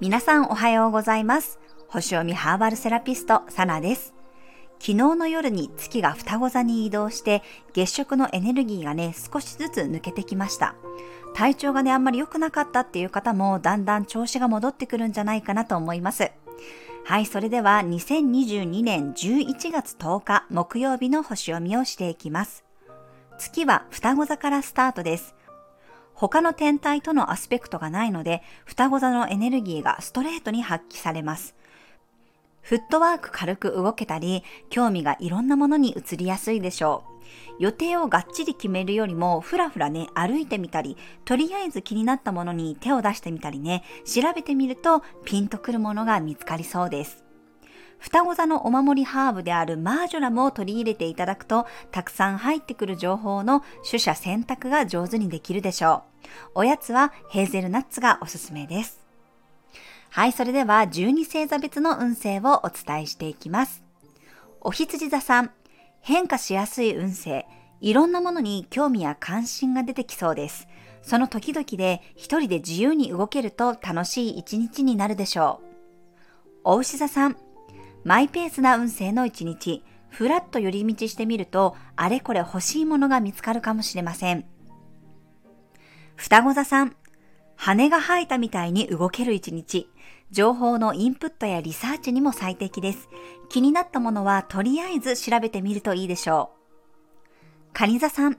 [0.00, 1.58] 皆さんおはようございます。
[1.88, 4.14] 星読みハーバルセラピスト、サナです。
[4.78, 7.42] 昨日の夜に月が双子座に移動して
[7.72, 10.74] 月食のエネルギーがね少しずつ抜けてきました
[11.34, 16.30] 体調がねあんまり良くなかったっていう方もだんだん調子が戻ってくるんじゃないかなと思います
[17.04, 22.64] はいそれでは2022年11月10日木曜日の星読みをしていきます
[23.38, 25.34] 月は双子座からスタートです
[26.14, 31.54] 他の天体とのアスペクトがないので、双子座のエネルギーがストレートに発揮されます。
[32.62, 37.04] フットワーク軽く動けたり、興味がいろんなものに移りやすいでしょ
[37.58, 37.62] う。
[37.62, 47.23] 予定をがっちり決めるよりも、ふらふらね、歩いてみたり、とりあえず気になったものに手を出してみたりね、調べてみるとピンとくるものが見つかりそうです。
[47.98, 56.32] 双子座のお守りハーブであるマージョラムを取り入れていただくと、たくさん入ってくる情報の取捨選択が上手にできるでしょう。
[56.54, 59.00] おやつはヘーゼルナッツがおすすめです。
[60.10, 63.82] はい、それでは12星座別の運勢をお伝えしていきます。
[64.60, 65.50] お羊座さん、
[66.00, 67.46] 変化しやすい運勢、
[67.80, 70.68] いろんなものに興味や関心が出てきそうです。
[71.02, 75.66] その時々で一人で自由に動けると楽しい一日になるでしょう。
[76.64, 77.36] お牛座さん、
[78.04, 84.44] マイペースな運勢の一日、ふらっと寄り道してみると、あれこれ欲しいものが見つかるかもしれません。
[86.16, 86.94] 双子座さん、
[87.56, 89.88] 羽が生えたみたいに動ける一日。
[90.30, 93.08] 情報のインプットやリサーチにも最適です。
[93.48, 96.50] 気になったものはとりあえず調べてみるといいでしょ
[97.70, 97.72] う。
[97.72, 98.38] カニ座さん、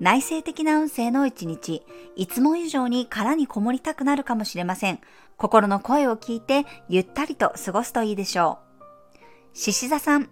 [0.00, 1.82] 内省的な運勢の一日、
[2.16, 5.00] いつも以上に殻にこもりたくなるかもしれません。
[5.36, 8.67] 心の声を聞いてゆったりと過ごすといいでしょう。
[9.60, 10.28] 獅子座さん、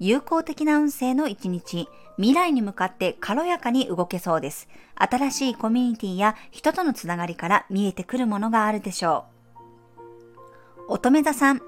[0.00, 4.68] 友好的な運勢の一日、未来に向かって軽やかに動けそうです。
[4.96, 9.24] 新しいコミュニティや人とのつながりから見えてくるものがあるでしょ
[10.88, 10.92] う。
[10.92, 11.62] 乙女座さん、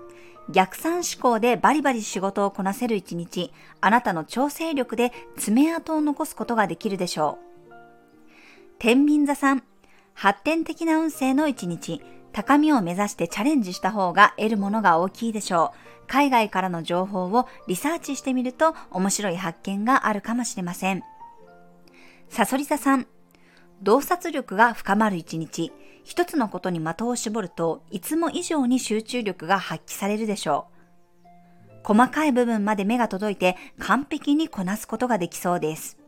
[0.50, 7.38] 逆算思考でバリバリ仕事をこなせる一日、あなたの調整力で爪痕を残すことができるでしょ
[7.71, 7.75] う。
[8.78, 9.62] 天秤座さん、
[10.12, 12.03] 発展的な運勢の一日、
[12.38, 16.06] 高みを目指してチャレンジした方が得るものが大きいでしょう。
[16.06, 21.03] 海外からの情報をリサーチしてみると面白い発見があるかもしれません。
[22.28, 23.09] サソリ座さん、
[23.82, 25.72] 洞察力が深まる一日、
[26.04, 30.69] 一つのことに的を絞るといつも以上に集中力が発揮されるでしょ
[31.75, 31.78] う。
[31.82, 35.98] 細かい部分まで目が届いて完璧にこなすことができそうです。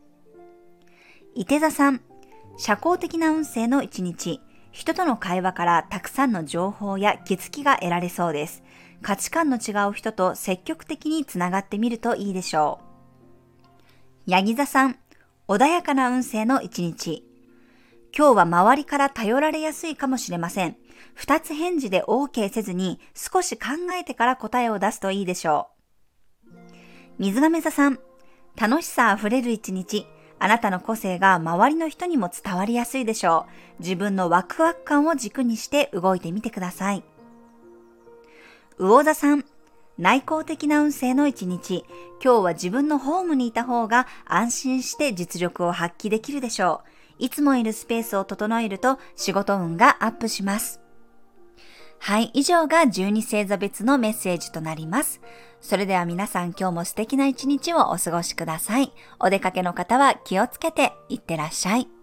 [1.35, 1.99] 伊手座さん、
[2.57, 4.39] 社交的な運勢の一日、
[4.71, 8.63] 人との会話からたくさんの情報や気づきが得られそうです。
[9.01, 12.79] 価値観の違う人と積極的につながってみるといいでしょ
[14.27, 14.31] う。
[14.31, 14.97] ヤギ座さん、
[15.47, 17.27] 穏やかな運勢の一日。
[18.15, 20.77] 今日は周りから頼られやすいかもしれません。
[21.15, 25.69] 二つ返事で OK せずに少し考えてから答えを出すといいでしょ
[26.47, 26.53] う。
[27.17, 27.99] 水亀座さん、
[28.55, 30.05] 楽しさあふれる一日。
[30.43, 33.45] あなたの個性が周りの人にも伝わりやすいでしょ
[33.79, 33.83] う。
[33.83, 37.03] 自分のワクワク感を軸にして動いてみてください。
[38.79, 39.45] 魚座さん、
[39.99, 41.85] 内向的な運勢の一日。
[42.23, 46.81] 今日は自分のホームにいた方が安心して実力を発揮できるでしょ
[47.19, 47.25] う。
[47.25, 50.81] いつもいるスペースを整えると仕事運がアップします。
[52.03, 55.21] はい、以上が12星座別のメッセージとなります。
[55.61, 58.91] それでは皆さん今日も素敵な一日をお過ごしください。
[59.19, 62.00] お出かけの方は気をつけていってらっしゃい。